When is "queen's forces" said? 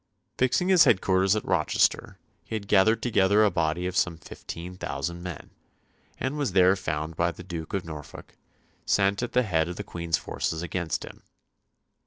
9.83-10.63